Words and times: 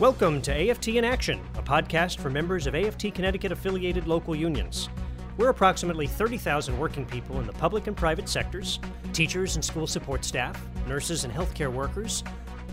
Welcome 0.00 0.40
to 0.42 0.70
AFT 0.70 0.88
in 0.88 1.04
Action, 1.04 1.42
a 1.58 1.62
podcast 1.62 2.20
for 2.20 2.30
members 2.30 2.66
of 2.66 2.74
AFT 2.74 3.14
Connecticut 3.14 3.52
affiliated 3.52 4.06
local 4.06 4.34
unions. 4.34 4.88
We're 5.36 5.50
approximately 5.50 6.06
30,000 6.06 6.78
working 6.78 7.04
people 7.04 7.38
in 7.38 7.46
the 7.46 7.52
public 7.52 7.86
and 7.86 7.94
private 7.94 8.26
sectors, 8.26 8.80
teachers 9.12 9.56
and 9.56 9.62
school 9.62 9.86
support 9.86 10.24
staff, 10.24 10.58
nurses 10.86 11.24
and 11.24 11.32
healthcare 11.34 11.70
workers, 11.70 12.24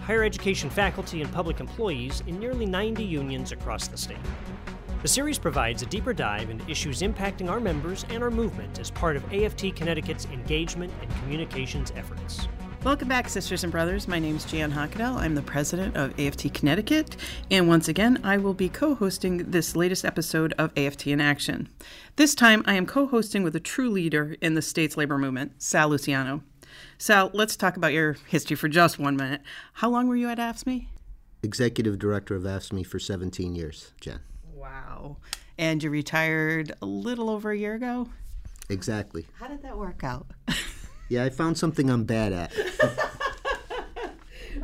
higher 0.04 0.24
education 0.24 0.70
faculty, 0.70 1.22
and 1.22 1.30
public 1.34 1.60
employees 1.60 2.24
in 2.28 2.40
nearly 2.40 2.66
90 2.66 3.04
unions 3.04 3.52
across 3.52 3.90
the 3.90 3.98
state. 3.98 4.16
The 5.02 5.10
series 5.10 5.38
provides 5.38 5.82
a 5.82 5.86
deeper 5.88 6.14
dive 6.14 6.50
into 6.50 6.72
issues 6.72 7.02
impacting 7.02 7.50
our 7.50 7.60
members 7.60 8.06
and 8.10 8.24
our 8.24 8.32
movement 8.32 8.80
as 8.80 8.90
part 8.90 9.18
of 9.18 9.34
AFT 9.34 9.76
Connecticut's 9.76 10.28
engagement 10.28 10.94
and 11.02 11.12
communications 11.18 11.92
efforts. 11.98 12.48
Welcome 12.84 13.08
back, 13.10 13.28
sisters 13.28 13.64
and 13.64 13.72
brothers. 13.72 14.08
My 14.08 14.20
name 14.20 14.36
is 14.38 14.46
Jan 14.46 14.72
Hochadel. 14.72 15.18
I'm 15.18 15.36
the 15.36 15.42
president 15.42 15.98
of 15.98 16.18
AFT 16.20 16.54
Connecticut, 16.54 17.18
and 17.50 17.68
once 17.68 17.88
again, 17.88 18.20
I 18.24 18.38
will 18.38 18.54
be 18.54 18.70
co 18.70 18.96
hosting 18.96 19.50
this 19.50 19.76
latest 19.76 20.06
episode 20.06 20.54
of 20.58 20.72
AFT 20.78 21.08
in 21.08 21.20
Action. 21.20 21.70
This 22.16 22.36
time, 22.36 22.64
I 22.66 22.76
am 22.76 22.86
co 22.86 23.08
hosting 23.08 23.44
with 23.44 23.56
a 23.56 23.60
true 23.60 23.90
leader 23.90 24.36
in 24.42 24.54
the 24.54 24.62
state's 24.62 24.96
labor 24.96 25.18
movement, 25.18 25.62
Sal 25.62 25.90
Luciano. 25.90 26.44
Sal, 26.98 27.32
let's 27.34 27.58
talk 27.58 27.78
about 27.78 27.94
your 27.94 28.14
history 28.28 28.56
for 28.56 28.70
just 28.70 29.00
one 29.00 29.18
minute. 29.18 29.42
How 29.74 29.90
long 29.90 30.08
were 30.08 30.16
you 30.16 30.30
at 30.30 30.38
AFSCME? 30.38 30.88
Executive 31.44 32.00
director 32.00 32.36
of 32.36 32.44
AFSCME 32.44 32.86
for 32.86 33.00
17 33.00 33.56
years, 33.56 33.92
Jen. 34.00 34.20
Wow. 34.54 35.18
And 35.58 35.82
you 35.82 35.90
retired 35.90 36.74
a 36.82 36.86
little 36.86 37.30
over 37.30 37.52
a 37.52 37.58
year 37.58 37.74
ago? 37.74 38.08
Exactly. 38.70 39.26
How 39.40 39.48
did 39.48 39.64
that 39.64 39.78
work 39.78 40.04
out? 40.04 40.28
yeah, 41.10 41.24
I 41.24 41.30
found 41.30 41.58
something 41.58 41.90
I'm 41.90 42.04
bad 42.04 42.34
at. 42.34 42.54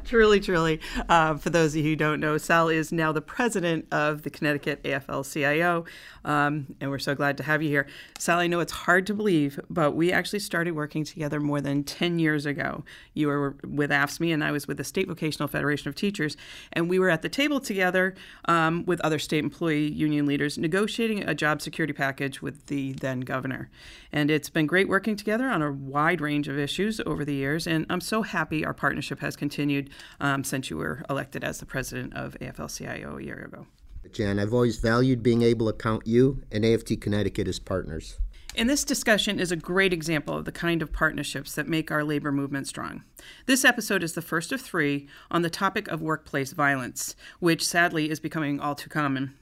truly, 0.05 0.39
truly. 0.39 0.79
Uh, 1.07 1.35
for 1.35 1.49
those 1.49 1.71
of 1.71 1.77
you 1.77 1.83
who 1.83 1.95
don't 1.95 2.19
know, 2.19 2.37
Sal 2.37 2.69
is 2.69 2.91
now 2.91 3.11
the 3.11 3.21
president 3.21 3.85
of 3.91 4.23
the 4.23 4.29
Connecticut 4.29 4.83
AFL 4.83 5.31
CIO, 5.31 5.85
um, 6.25 6.75
and 6.81 6.89
we're 6.89 6.99
so 6.99 7.15
glad 7.15 7.37
to 7.37 7.43
have 7.43 7.61
you 7.61 7.69
here. 7.69 7.87
Sal, 8.17 8.39
I 8.39 8.47
know 8.47 8.59
it's 8.59 8.71
hard 8.71 9.07
to 9.07 9.13
believe, 9.13 9.59
but 9.69 9.91
we 9.91 10.11
actually 10.11 10.39
started 10.39 10.71
working 10.71 11.03
together 11.03 11.39
more 11.39 11.61
than 11.61 11.83
10 11.83 12.19
years 12.19 12.45
ago. 12.45 12.83
You 13.13 13.27
were 13.27 13.55
with 13.63 13.91
AFSCME, 13.91 14.33
and 14.33 14.43
I 14.43 14.51
was 14.51 14.67
with 14.67 14.77
the 14.77 14.83
State 14.83 15.07
Vocational 15.07 15.47
Federation 15.47 15.87
of 15.87 15.95
Teachers, 15.95 16.35
and 16.73 16.89
we 16.89 16.99
were 16.99 17.09
at 17.09 17.21
the 17.21 17.29
table 17.29 17.59
together 17.59 18.15
um, 18.45 18.83
with 18.85 18.99
other 19.01 19.19
state 19.19 19.43
employee 19.43 19.87
union 19.89 20.25
leaders 20.25 20.57
negotiating 20.57 21.23
a 21.23 21.33
job 21.33 21.61
security 21.61 21.93
package 21.93 22.41
with 22.41 22.65
the 22.67 22.93
then 22.93 23.21
governor. 23.21 23.69
And 24.11 24.29
it's 24.29 24.49
been 24.49 24.67
great 24.67 24.87
working 24.87 25.15
together 25.15 25.47
on 25.47 25.61
a 25.61 25.71
wide 25.71 26.21
range 26.21 26.47
of 26.47 26.57
issues 26.57 26.99
over 27.05 27.23
the 27.23 27.33
years, 27.33 27.67
and 27.67 27.85
I'm 27.89 28.01
so 28.01 28.21
happy 28.21 28.65
our 28.65 28.73
partnership 28.73 29.19
has 29.19 29.35
continued 29.35 29.89
um, 30.19 30.43
since 30.43 30.69
you 30.69 30.77
were 30.77 31.03
elected 31.09 31.43
as 31.43 31.59
the 31.59 31.65
president 31.65 32.15
of 32.15 32.37
AFL 32.39 32.75
CIO 32.75 33.17
a 33.17 33.23
year 33.23 33.45
ago. 33.45 33.67
Jan, 34.11 34.39
I've 34.39 34.53
always 34.53 34.77
valued 34.77 35.23
being 35.23 35.41
able 35.41 35.67
to 35.67 35.73
count 35.73 36.05
you 36.05 36.43
and 36.51 36.65
AFT 36.65 36.99
Connecticut 37.01 37.47
as 37.47 37.59
partners. 37.59 38.19
And 38.55 38.69
this 38.69 38.83
discussion 38.83 39.39
is 39.39 39.51
a 39.51 39.55
great 39.55 39.93
example 39.93 40.37
of 40.37 40.45
the 40.45 40.51
kind 40.51 40.83
of 40.83 40.93
partnerships 40.93 41.55
that 41.55 41.67
make 41.67 41.89
our 41.89 42.03
labor 42.03 42.31
movement 42.31 42.67
strong. 42.67 43.03
This 43.47 43.65
episode 43.65 44.03
is 44.03 44.13
the 44.13 44.21
first 44.21 44.51
of 44.51 44.61
three 44.61 45.07
on 45.31 45.41
the 45.41 45.49
topic 45.49 45.87
of 45.87 46.01
workplace 46.01 46.53
violence, 46.53 47.15
which 47.39 47.65
sadly 47.65 48.11
is 48.11 48.19
becoming 48.19 48.59
all 48.59 48.75
too 48.75 48.89
common. 48.89 49.33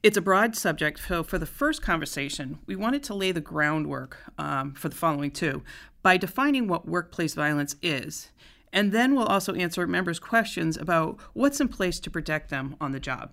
It's 0.00 0.16
a 0.16 0.22
broad 0.22 0.54
subject, 0.54 1.00
so 1.08 1.24
for 1.24 1.38
the 1.38 1.46
first 1.46 1.82
conversation, 1.82 2.60
we 2.66 2.76
wanted 2.76 3.02
to 3.04 3.14
lay 3.14 3.32
the 3.32 3.40
groundwork 3.40 4.18
um, 4.38 4.72
for 4.74 4.88
the 4.88 4.94
following 4.94 5.32
two 5.32 5.64
by 6.02 6.16
defining 6.16 6.68
what 6.68 6.86
workplace 6.86 7.34
violence 7.34 7.74
is. 7.82 8.30
And 8.72 8.92
then 8.92 9.14
we'll 9.14 9.26
also 9.26 9.54
answer 9.54 9.86
members' 9.86 10.18
questions 10.18 10.76
about 10.76 11.18
what's 11.32 11.60
in 11.60 11.68
place 11.68 12.00
to 12.00 12.10
protect 12.10 12.50
them 12.50 12.76
on 12.80 12.92
the 12.92 13.00
job. 13.00 13.30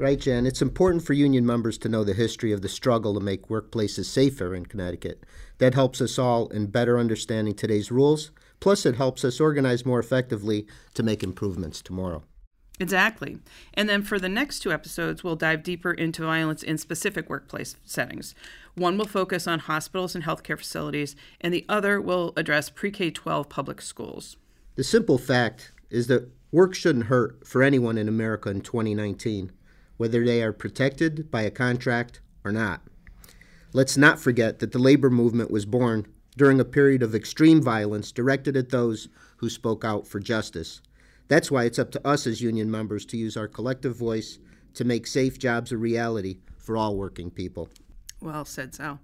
Right, 0.00 0.18
Jen. 0.18 0.46
It's 0.46 0.62
important 0.62 1.04
for 1.04 1.12
union 1.12 1.44
members 1.44 1.76
to 1.78 1.88
know 1.88 2.04
the 2.04 2.14
history 2.14 2.52
of 2.52 2.62
the 2.62 2.70
struggle 2.70 3.12
to 3.12 3.20
make 3.20 3.48
workplaces 3.48 4.06
safer 4.06 4.54
in 4.54 4.64
Connecticut. 4.64 5.24
That 5.58 5.74
helps 5.74 6.00
us 6.00 6.18
all 6.18 6.48
in 6.48 6.68
better 6.68 6.98
understanding 6.98 7.54
today's 7.54 7.92
rules. 7.92 8.30
Plus, 8.60 8.86
it 8.86 8.94
helps 8.96 9.26
us 9.26 9.40
organize 9.40 9.84
more 9.84 10.00
effectively 10.00 10.66
to 10.94 11.02
make 11.02 11.22
improvements 11.22 11.82
tomorrow. 11.82 12.22
Exactly. 12.78 13.40
And 13.74 13.90
then 13.90 14.02
for 14.02 14.18
the 14.18 14.28
next 14.28 14.60
two 14.60 14.72
episodes, 14.72 15.22
we'll 15.22 15.36
dive 15.36 15.62
deeper 15.62 15.92
into 15.92 16.24
violence 16.24 16.62
in 16.62 16.78
specific 16.78 17.28
workplace 17.28 17.76
settings. 17.84 18.34
One 18.74 18.96
will 18.96 19.06
focus 19.06 19.46
on 19.46 19.58
hospitals 19.58 20.14
and 20.14 20.24
healthcare 20.24 20.56
facilities, 20.56 21.14
and 21.42 21.52
the 21.52 21.66
other 21.68 22.00
will 22.00 22.32
address 22.36 22.70
pre 22.70 22.90
K 22.90 23.10
12 23.10 23.50
public 23.50 23.82
schools. 23.82 24.38
The 24.76 24.84
simple 24.84 25.18
fact 25.18 25.72
is 25.90 26.06
that 26.06 26.30
work 26.52 26.74
shouldn't 26.74 27.06
hurt 27.06 27.46
for 27.46 27.62
anyone 27.62 27.98
in 27.98 28.08
America 28.08 28.50
in 28.50 28.60
2019 28.60 29.52
whether 30.00 30.24
they 30.24 30.42
are 30.42 30.54
protected 30.54 31.30
by 31.30 31.42
a 31.42 31.50
contract 31.50 32.22
or 32.42 32.50
not. 32.50 32.80
Let's 33.74 33.98
not 33.98 34.18
forget 34.18 34.58
that 34.60 34.72
the 34.72 34.78
labor 34.78 35.10
movement 35.10 35.50
was 35.50 35.66
born 35.66 36.06
during 36.38 36.58
a 36.58 36.64
period 36.64 37.02
of 37.02 37.14
extreme 37.14 37.60
violence 37.60 38.10
directed 38.10 38.56
at 38.56 38.70
those 38.70 39.08
who 39.36 39.50
spoke 39.50 39.84
out 39.84 40.08
for 40.08 40.18
justice. 40.18 40.80
That's 41.28 41.50
why 41.50 41.64
it's 41.64 41.78
up 41.78 41.90
to 41.90 42.08
us 42.08 42.26
as 42.26 42.40
union 42.40 42.70
members 42.70 43.04
to 43.06 43.18
use 43.18 43.36
our 43.36 43.46
collective 43.46 43.94
voice 43.94 44.38
to 44.72 44.86
make 44.86 45.06
safe 45.06 45.38
jobs 45.38 45.70
a 45.70 45.76
reality 45.76 46.38
for 46.56 46.78
all 46.78 46.96
working 46.96 47.30
people. 47.30 47.68
Well 48.22 48.46
said, 48.46 48.74
Sal. 48.74 49.00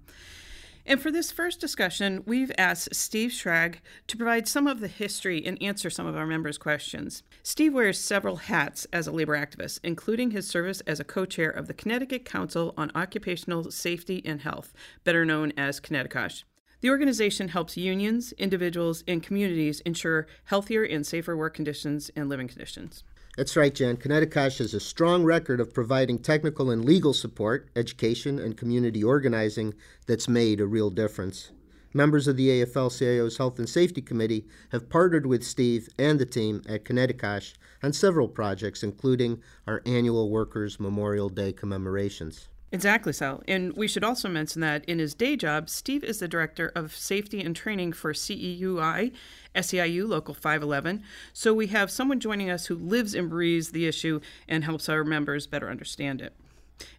And 0.89 1.01
for 1.01 1.11
this 1.11 1.33
first 1.33 1.59
discussion, 1.59 2.23
we've 2.25 2.51
asked 2.57 2.95
Steve 2.95 3.31
Schrag 3.31 3.81
to 4.07 4.15
provide 4.15 4.47
some 4.47 4.67
of 4.67 4.79
the 4.79 4.87
history 4.87 5.45
and 5.45 5.61
answer 5.61 5.89
some 5.89 6.07
of 6.07 6.15
our 6.15 6.25
members' 6.25 6.57
questions. 6.57 7.23
Steve 7.43 7.73
wears 7.73 7.99
several 7.99 8.37
hats 8.37 8.87
as 8.93 9.05
a 9.05 9.11
labor 9.11 9.37
activist, 9.37 9.81
including 9.83 10.31
his 10.31 10.47
service 10.47 10.79
as 10.87 11.01
a 11.01 11.03
co 11.03 11.25
chair 11.25 11.49
of 11.49 11.67
the 11.67 11.73
ConnectiCOSH 11.73 12.23
Council 12.23 12.73
on 12.77 12.89
Occupational 12.95 13.69
Safety 13.69 14.21
and 14.23 14.43
Health, 14.43 14.73
better 15.03 15.25
known 15.25 15.51
as 15.57 15.81
Connecticut. 15.81 16.45
The 16.81 16.91
organization 16.91 17.47
helps 17.49 17.75
unions, 17.75 18.33
individuals, 18.33 19.03
and 19.07 19.23
communities 19.23 19.79
ensure 19.81 20.27
healthier 20.45 20.83
and 20.83 21.05
safer 21.05 21.35
work 21.35 21.55
conditions 21.55 22.11
and 22.15 22.29
living 22.29 22.47
conditions. 22.47 23.03
That's 23.35 23.55
right, 23.55 23.73
Jan. 23.73 23.97
ConnectiCOSH 23.97 24.59
has 24.59 24.73
a 24.73 24.79
strong 24.79 25.23
record 25.23 25.59
of 25.59 25.73
providing 25.73 26.19
technical 26.19 26.69
and 26.69 26.85
legal 26.85 27.13
support, 27.13 27.69
education, 27.75 28.39
and 28.39 28.57
community 28.57 29.03
organizing 29.03 29.73
that's 30.05 30.27
made 30.27 30.59
a 30.59 30.65
real 30.67 30.89
difference. 30.89 31.51
Members 31.93 32.27
of 32.27 32.35
the 32.35 32.49
AFL 32.49 32.91
CIO's 32.91 33.37
Health 33.37 33.57
and 33.57 33.67
Safety 33.67 34.01
Committee 34.01 34.45
have 34.71 34.89
partnered 34.89 35.25
with 35.25 35.43
Steve 35.43 35.89
and 35.97 36.19
the 36.19 36.25
team 36.25 36.61
at 36.67 36.83
ConnectiCOSH 36.83 37.53
on 37.81 37.93
several 37.93 38.27
projects, 38.27 38.83
including 38.83 39.41
our 39.65 39.81
annual 39.85 40.29
Workers' 40.29 40.79
Memorial 40.79 41.29
Day 41.29 41.53
commemorations. 41.53 42.49
Exactly, 42.69 43.13
Sal. 43.13 43.41
And 43.47 43.73
we 43.77 43.87
should 43.87 44.03
also 44.03 44.27
mention 44.27 44.59
that 44.59 44.83
in 44.85 44.99
his 44.99 45.13
day 45.13 45.37
job, 45.37 45.69
Steve 45.69 46.03
is 46.03 46.19
the 46.19 46.27
director 46.27 46.71
of 46.75 46.93
safety 46.93 47.41
and 47.41 47.55
training 47.55 47.93
for 47.93 48.11
CSEA, 48.11 49.13
SEIU 49.55 50.07
Local 50.07 50.33
511. 50.33 51.01
So 51.31 51.53
we 51.53 51.67
have 51.67 51.89
someone 51.89 52.19
joining 52.19 52.49
us 52.49 52.65
who 52.65 52.75
lives 52.75 53.15
and 53.15 53.29
breathes 53.29 53.71
the 53.71 53.87
issue 53.87 54.19
and 54.49 54.65
helps 54.65 54.89
our 54.89 55.05
members 55.05 55.47
better 55.47 55.69
understand 55.69 56.21
it. 56.21 56.33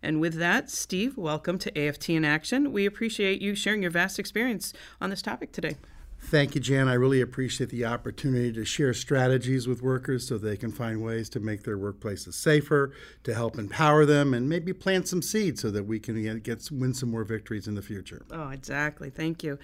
And 0.02 0.20
with 0.20 0.34
that, 0.34 0.70
Steve, 0.70 1.18
welcome 1.18 1.58
to 1.58 1.78
AFT 1.78 2.10
in 2.10 2.24
Action. 2.24 2.72
We 2.72 2.86
appreciate 2.86 3.42
you 3.42 3.54
sharing 3.54 3.82
your 3.82 3.90
vast 3.90 4.18
experience 4.18 4.72
on 5.02 5.10
this 5.10 5.22
topic 5.22 5.52
today. 5.52 5.76
Thank 6.20 6.54
you, 6.54 6.60
Jan. 6.60 6.88
I 6.88 6.94
really 6.94 7.22
appreciate 7.22 7.70
the 7.70 7.86
opportunity 7.86 8.52
to 8.52 8.64
share 8.64 8.92
strategies 8.92 9.66
with 9.66 9.80
workers 9.80 10.28
so 10.28 10.36
they 10.36 10.58
can 10.58 10.70
find 10.70 11.02
ways 11.02 11.30
to 11.30 11.40
make 11.40 11.62
their 11.62 11.78
workplaces 11.78 12.34
safer, 12.34 12.92
to 13.24 13.32
help 13.32 13.58
empower 13.58 14.04
them, 14.04 14.34
and 14.34 14.46
maybe 14.46 14.74
plant 14.74 15.08
some 15.08 15.22
seeds 15.22 15.62
so 15.62 15.70
that 15.70 15.84
we 15.84 15.98
can 15.98 16.40
get 16.40 16.68
win 16.70 16.92
some 16.92 17.10
more 17.10 17.24
victories 17.24 17.66
in 17.66 17.76
the 17.76 17.82
future. 17.82 18.26
Oh, 18.30 18.50
exactly. 18.50 19.08
Thank 19.08 19.42
you. 19.42 19.58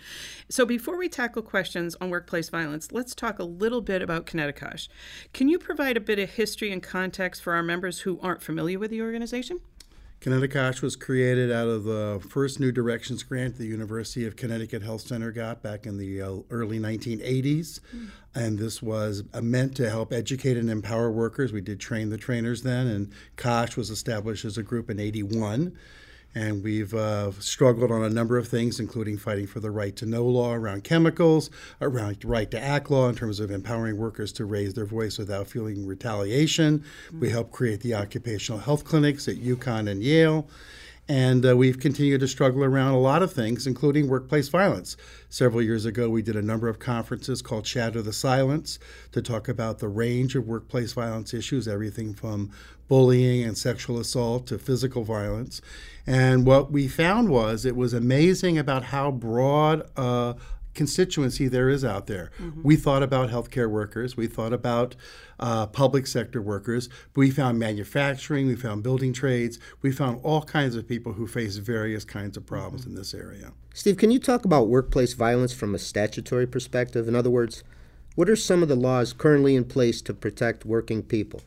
So, 0.49 0.65
before 0.65 0.97
we 0.97 1.09
tackle 1.09 1.43
questions 1.43 1.97
on 2.01 2.09
workplace 2.09 2.49
violence, 2.49 2.93
let's 2.93 3.15
talk 3.15 3.39
a 3.39 3.45
little 3.45 3.83
bit 3.83 4.01
about 4.01 4.25
ConnectiCOSH. 4.25 4.89
Can 5.35 5.49
you 5.49 5.59
provide 5.59 5.99
a 5.99 6.01
bit 6.01 6.19
of 6.19 6.31
history 6.31 6.73
and 6.73 6.83
context 6.83 7.43
for 7.43 7.53
our 7.53 7.63
members 7.63 8.01
who 8.01 8.19
aren't 8.21 8.43
familiar 8.43 8.79
with 8.79 8.91
the 8.91 9.03
organization? 9.03 9.61
ConnectiCOSH 10.25 10.81
was 10.81 10.97
created 10.97 11.53
out 11.53 11.69
of 11.69 11.85
the 11.85 12.19
first 12.31 12.59
New 12.59 12.73
Directions 12.73 13.23
grant 13.23 13.59
the 13.59 13.67
University 13.67 14.25
of 14.25 14.37
Connecticut 14.37 14.81
Health 14.81 15.03
Center 15.03 15.31
got 15.31 15.63
back 15.63 15.85
in 15.85 15.99
the 15.99 16.23
uh, 16.23 16.37
early 16.49 16.79
1980s. 16.79 17.81
Mm. 17.95 18.09
And 18.35 18.59
this 18.59 18.81
was 18.81 19.23
uh, 19.35 19.43
meant 19.43 19.77
to 19.77 19.91
help 19.91 20.15
educate 20.15 20.57
and 20.57 20.71
empower 20.71 21.11
workers. 21.11 21.53
We 21.53 21.61
did 21.61 21.79
train 21.79 22.09
the 22.09 22.17
trainers 22.17 22.63
then, 22.63 22.87
and 22.87 23.13
COSH 23.37 23.77
was 23.77 23.91
established 23.91 24.47
as 24.47 24.57
a 24.57 24.63
group 24.63 24.89
in 24.89 24.99
81 24.99 25.77
and 26.35 26.65
we've 26.65 26.93
uh, 26.95 27.31
struggled 27.33 27.91
on 27.91 28.03
a 28.03 28.11
number 28.11 28.37
of 28.37 28.49
things, 28.49 28.81
including 28.81 29.17
fighting 29.17 29.47
for 29.47 29.61
the 29.61 29.71
right 29.71 29.95
to 29.97 30.07
know 30.07 30.25
law 30.25 30.53
around 30.53 30.85
chemicals, 30.85 31.51
around 31.81 32.25
right 32.25 32.51
to 32.51 32.61
act 32.61 32.91
law 32.91 33.09
in 33.09 33.15
terms 33.15 33.41
of 33.41 33.51
empowering 33.51 33.97
workers 33.97 34.33
to 34.33 34.45
raise 34.45 34.75
their 34.75 34.85
voice 34.85 35.19
without 35.19 35.47
feeling 35.47 35.87
retaliation. 35.87 36.81
Mm-hmm. 36.81 37.21
We 37.21 37.31
helped 37.31 37.53
create 37.53 37.81
the 37.81 37.95
occupational 37.95 38.61
health 38.61 38.85
clinics 38.85 39.29
at 39.29 39.37
UConn 39.37 39.89
and 39.89 40.03
Yale. 40.03 40.49
And 41.07 41.45
uh, 41.45 41.55
we've 41.55 41.79
continued 41.79 42.21
to 42.21 42.29
struggle 42.29 42.65
around 42.65 42.95
a 42.95 42.99
lot 42.99 43.23
of 43.23 43.31
things, 43.31 43.67
including 43.67 44.09
workplace 44.09 44.49
violence. 44.49 44.97
Several 45.29 45.61
years 45.61 45.85
ago, 45.85 46.09
we 46.09 46.23
did 46.23 46.35
a 46.35 46.41
number 46.41 46.67
of 46.67 46.79
conferences 46.79 47.43
called 47.43 47.67
Shatter 47.67 48.01
the 48.01 48.13
Silence 48.13 48.79
to 49.13 49.21
talk 49.21 49.47
about 49.47 49.81
the 49.81 49.89
range 49.89 50.35
of 50.35 50.47
workplace 50.47 50.95
violence 50.95 51.35
issues, 51.35 51.69
everything 51.69 52.15
from 52.15 52.51
bullying 52.89 53.43
and 53.43 53.57
sexual 53.57 53.99
assault 53.99 54.47
to 54.49 54.59
physical 54.59 55.05
violence. 55.05 55.61
And 56.07 56.47
what 56.47 56.71
we 56.71 56.89
found 56.89 57.31
was 57.31 57.65
it 57.65 57.77
was 57.77 57.95
amazing 57.95 58.59
about 58.59 58.85
how 58.85 59.11
broad 59.11 59.89
uh, 59.97 60.35
constituency 60.75 61.49
there 61.49 61.69
is 61.69 61.85
out 61.85 62.07
there. 62.07 62.31
Mm-hmm. 62.39 62.63
We 62.63 62.77
thought 62.77 63.03
about 63.03 63.31
healthcare 63.31 63.71
workers, 63.71 64.17
we 64.17 64.27
thought 64.27 64.53
about 64.53 64.97
uh, 65.41 65.67
public 65.67 66.07
sector 66.07 66.43
workers, 66.43 66.89
but 67.13 67.21
we 67.21 67.31
found 67.31 67.59
manufacturing, 67.59 68.47
we 68.47 68.57
found 68.57 68.83
building 68.83 69.13
trades, 69.13 69.59
we 69.83 69.93
found 69.93 70.21
all 70.23 70.43
kinds 70.43 70.77
of 70.77 70.87
people 70.87 71.13
who 71.13 71.27
face 71.27 71.57
various 71.57 72.05
kinds 72.05 72.37
of 72.37 72.45
problems 72.45 72.83
mm-hmm. 72.83 72.91
in 72.91 72.97
this 72.97 73.15
area. 73.15 73.53
Steve, 73.73 73.97
can 73.97 74.11
you 74.11 74.19
talk 74.19 74.45
about 74.45 74.69
workplace 74.69 75.15
violence 75.15 75.53
from 75.53 75.75
a 75.75 75.79
statutory 75.79 76.47
perspective? 76.47 77.09
In 77.09 77.15
other 77.15 77.31
words, 77.31 77.65
what 78.15 78.29
are 78.29 78.37
some 78.37 78.63
of 78.63 78.69
the 78.69 78.77
laws 78.77 79.13
currently 79.13 79.57
in 79.57 79.65
place 79.65 80.01
to 80.03 80.15
protect 80.15 80.65
working 80.65 81.03
people? 81.03 81.41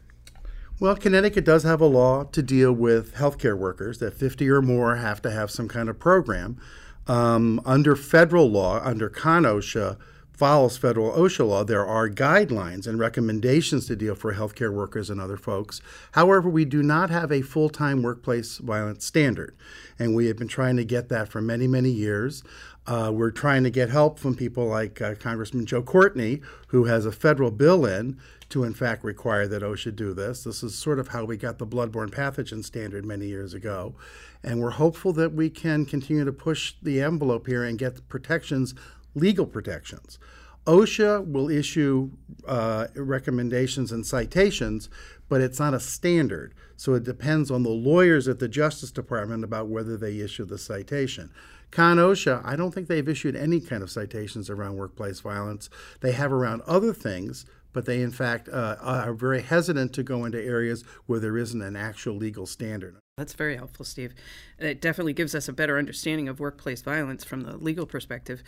Well, 0.80 0.96
Connecticut 0.96 1.44
does 1.44 1.64
have 1.64 1.82
a 1.82 1.88
law 1.88 2.26
to 2.26 2.44
deal 2.44 2.72
with 2.72 3.16
healthcare 3.16 3.58
workers 3.58 3.98
that 3.98 4.14
50 4.14 4.48
or 4.48 4.62
more 4.62 4.98
have 4.98 5.24
to 5.24 5.32
have 5.32 5.50
some 5.50 5.68
kind 5.68 5.90
of 5.90 5.98
program. 5.98 6.62
Um, 7.08 7.60
under 7.66 7.96
federal 7.96 8.48
law, 8.48 8.80
under 8.84 9.10
CONN-OSHA, 9.10 9.98
follows 10.34 10.78
federal 10.78 11.12
OSHA 11.14 11.48
law, 11.48 11.64
there 11.64 11.86
are 11.86 12.08
guidelines 12.08 12.86
and 12.86 13.00
recommendations 13.00 13.88
to 13.88 13.96
deal 13.96 14.14
for 14.14 14.36
healthcare 14.36 14.72
workers 14.72 15.10
and 15.10 15.20
other 15.20 15.36
folks. 15.36 15.82
However, 16.12 16.48
we 16.48 16.64
do 16.64 16.84
not 16.84 17.10
have 17.10 17.32
a 17.32 17.42
full 17.42 17.70
time 17.70 18.04
workplace 18.04 18.60
violence 18.60 19.04
standard, 19.04 19.56
and 19.98 20.14
we 20.14 20.28
have 20.28 20.38
been 20.38 20.48
trying 20.48 20.78
to 20.78 20.86
get 20.86 21.10
that 21.10 21.28
for 21.28 21.42
many, 21.42 21.66
many 21.66 21.90
years. 21.90 22.44
Uh, 22.88 23.12
we're 23.14 23.32
trying 23.32 23.66
to 23.66 23.70
get 23.70 23.90
help 23.90 24.18
from 24.18 24.34
people 24.34 24.66
like 24.66 25.02
uh, 25.02 25.14
Congressman 25.16 25.66
Joe 25.66 25.82
Courtney, 25.82 26.42
who 26.68 26.86
has 26.86 27.06
a 27.06 27.12
federal 27.12 27.52
bill 27.52 27.86
in 27.86 28.18
to, 28.50 28.64
in 28.64 28.74
fact, 28.74 29.04
require 29.04 29.46
that 29.46 29.62
OSHA 29.62 29.94
do 29.96 30.14
this. 30.14 30.46
This 30.46 30.64
is 30.64 30.74
sort 30.74 30.98
of 30.98 31.10
how 31.10 31.26
we 31.26 31.36
got 31.36 31.58
the 31.58 31.68
bloodborne 31.68 32.10
pathogen 32.10 32.64
standard 32.64 33.06
many 33.06 33.28
years 33.28 33.54
ago. 33.54 33.94
And 34.42 34.62
we're 34.62 34.72
hopeful 34.72 35.12
that 35.14 35.34
we 35.34 35.50
can 35.50 35.86
continue 35.86 36.24
to 36.24 36.32
push 36.32 36.76
the 36.82 37.02
envelope 37.02 37.48
here 37.48 37.66
and 37.66 37.78
get 37.78 38.08
protections, 38.08 38.74
legal 39.16 39.46
protections. 39.46 40.18
OSHA 40.66 41.30
will 41.30 41.50
issue 41.50 42.12
uh, 42.46 42.88
recommendations 42.96 43.92
and 43.92 44.06
citations, 44.06 44.90
but 45.28 45.42
it's 45.42 45.60
not 45.60 45.74
a 45.74 45.80
standard. 45.80 46.54
So 46.78 46.94
it 46.94 47.04
depends 47.04 47.50
on 47.52 47.64
the 47.64 47.70
lawyers 47.70 48.28
at 48.28 48.40
the 48.40 48.48
Justice 48.48 48.92
Department 48.92 49.44
about 49.44 49.68
whether 49.68 49.98
they 49.98 50.20
issue 50.20 50.46
the 50.46 50.58
citation. 50.58 51.32
CONN-OSHA, 51.72 52.42
I 52.46 52.56
don't 52.56 52.74
think 52.74 52.88
they've 52.88 53.08
issued 53.08 53.36
any 53.36 53.60
kind 53.60 53.84
of 53.84 53.92
citations 53.92 54.50
around 54.50 54.78
workplace 54.78 55.20
violence. 55.20 55.70
They 56.02 56.14
have 56.14 56.32
around 56.32 56.62
other 56.62 56.94
things, 56.94 57.46
but 57.74 57.86
they 57.86 58.02
in 58.02 58.12
fact 58.12 58.50
uh, 58.50 58.78
are 58.82 59.14
very 59.14 59.42
hesitant 59.42 59.94
to 59.94 60.04
go 60.04 60.26
into 60.26 60.42
areas 60.44 60.84
where 61.06 61.20
there 61.20 61.38
isn't 61.38 61.62
an 61.62 61.76
actual 61.76 62.16
legal 62.16 62.46
standard. 62.46 62.98
That's 63.18 63.34
very 63.34 63.58
helpful, 63.58 63.86
Steve. 63.86 64.14
It 64.60 64.80
definitely 64.82 65.14
gives 65.14 65.36
us 65.36 65.48
a 65.48 65.54
better 65.54 65.78
understanding 65.78 66.28
of 66.28 66.40
workplace 66.40 66.82
violence 66.82 67.24
from 67.24 67.42
the 67.42 67.58
legal 67.58 67.86
perspective. 67.86 68.44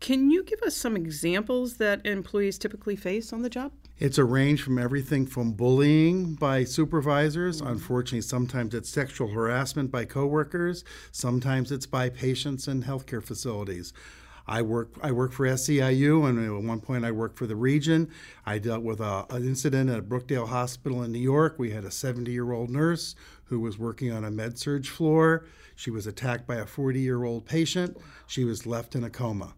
Can 0.00 0.30
you 0.30 0.42
give 0.42 0.62
us 0.62 0.76
some 0.76 0.96
examples 0.96 1.76
that 1.76 2.04
employees 2.06 2.58
typically 2.58 2.96
face 2.96 3.32
on 3.32 3.42
the 3.42 3.50
job? 3.50 3.72
It's 3.98 4.18
a 4.18 4.24
range 4.24 4.60
from 4.60 4.76
everything 4.76 5.24
from 5.24 5.52
bullying 5.52 6.34
by 6.34 6.64
supervisors. 6.64 7.60
Mm-hmm. 7.60 7.72
Unfortunately, 7.72 8.22
sometimes 8.22 8.74
it's 8.74 8.88
sexual 8.88 9.28
harassment 9.28 9.92
by 9.92 10.04
coworkers. 10.04 10.84
Sometimes 11.12 11.70
it's 11.70 11.86
by 11.86 12.08
patients 12.08 12.66
in 12.66 12.82
healthcare 12.82 13.22
facilities. 13.22 13.92
I 14.46 14.62
work 14.62 14.90
I 15.00 15.12
work 15.12 15.32
for 15.32 15.46
SEIU, 15.46 16.28
and 16.28 16.44
at 16.44 16.68
one 16.68 16.80
point 16.80 17.04
I 17.04 17.12
worked 17.12 17.38
for 17.38 17.46
the 17.46 17.56
region. 17.56 18.10
I 18.44 18.58
dealt 18.58 18.82
with 18.82 19.00
a, 19.00 19.26
an 19.30 19.46
incident 19.46 19.88
at 19.88 20.08
Brookdale 20.08 20.48
Hospital 20.48 21.02
in 21.02 21.12
New 21.12 21.20
York. 21.20 21.54
We 21.56 21.70
had 21.70 21.84
a 21.84 21.90
70 21.90 22.32
year 22.32 22.52
old 22.52 22.70
nurse 22.70 23.14
who 23.44 23.60
was 23.60 23.78
working 23.78 24.12
on 24.12 24.24
a 24.24 24.30
med 24.30 24.58
surg 24.58 24.86
floor. 24.86 25.46
She 25.76 25.90
was 25.90 26.06
attacked 26.06 26.48
by 26.48 26.56
a 26.56 26.66
40 26.66 27.00
year 27.00 27.24
old 27.24 27.46
patient. 27.46 27.96
She 28.26 28.44
was 28.44 28.66
left 28.66 28.96
in 28.96 29.04
a 29.04 29.10
coma. 29.10 29.54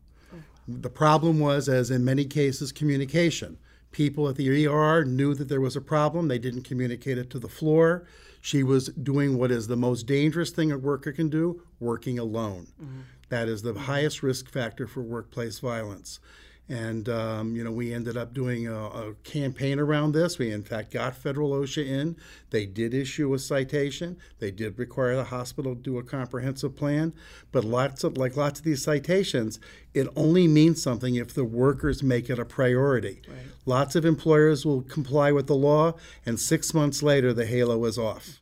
The 0.68 0.90
problem 0.90 1.40
was, 1.40 1.68
as 1.68 1.90
in 1.90 2.04
many 2.04 2.24
cases, 2.24 2.70
communication. 2.70 3.56
People 3.92 4.28
at 4.28 4.36
the 4.36 4.66
ER 4.66 5.04
knew 5.04 5.34
that 5.34 5.48
there 5.48 5.60
was 5.60 5.76
a 5.76 5.80
problem. 5.80 6.28
They 6.28 6.38
didn't 6.38 6.62
communicate 6.62 7.18
it 7.18 7.30
to 7.30 7.38
the 7.38 7.48
floor. 7.48 8.06
She 8.40 8.62
was 8.62 8.88
doing 8.88 9.38
what 9.38 9.50
is 9.50 9.66
the 9.66 9.76
most 9.76 10.06
dangerous 10.06 10.50
thing 10.50 10.70
a 10.70 10.78
worker 10.78 11.12
can 11.12 11.28
do 11.28 11.62
working 11.80 12.18
alone. 12.18 12.68
Mm-hmm. 12.80 13.00
That 13.28 13.48
is 13.48 13.62
the 13.62 13.74
highest 13.74 14.22
risk 14.22 14.48
factor 14.48 14.86
for 14.86 15.02
workplace 15.02 15.58
violence. 15.58 16.20
And, 16.68 17.08
um, 17.08 17.54
you 17.54 17.62
know, 17.62 17.70
we 17.70 17.94
ended 17.94 18.16
up 18.16 18.34
doing 18.34 18.66
a, 18.66 18.74
a, 18.74 19.14
campaign 19.22 19.78
around 19.78 20.12
this. 20.12 20.36
We, 20.36 20.50
in 20.50 20.64
fact, 20.64 20.92
got 20.92 21.16
federal 21.16 21.50
OSHA 21.50 21.86
in. 21.86 22.16
They 22.50 22.66
did 22.66 22.92
issue 22.92 23.32
a 23.34 23.38
citation. 23.38 24.16
They 24.40 24.50
did 24.50 24.76
require 24.76 25.14
the 25.14 25.24
hospital 25.24 25.76
to 25.76 25.80
do 25.80 25.98
a 25.98 26.02
comprehensive 26.02 26.74
plan. 26.74 27.14
But 27.52 27.64
lots 27.64 28.02
of, 28.02 28.18
like 28.18 28.36
lots 28.36 28.58
of 28.58 28.64
these 28.64 28.82
citations, 28.82 29.60
it 29.94 30.08
only 30.16 30.48
means 30.48 30.82
something 30.82 31.14
if 31.14 31.32
the 31.32 31.44
workers 31.44 32.02
make 32.02 32.28
it 32.28 32.38
a 32.38 32.44
priority. 32.44 33.22
Right. 33.28 33.38
Lots 33.64 33.94
of 33.94 34.04
employers 34.04 34.66
will 34.66 34.82
comply 34.82 35.30
with 35.30 35.46
the 35.46 35.54
law, 35.54 35.94
and 36.24 36.40
six 36.40 36.74
months 36.74 37.00
later, 37.00 37.32
the 37.32 37.46
halo 37.46 37.84
is 37.84 37.96
off. 37.96 38.40